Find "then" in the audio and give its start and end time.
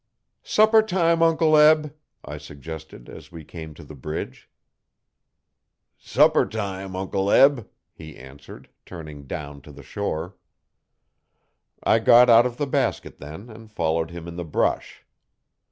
13.19-13.51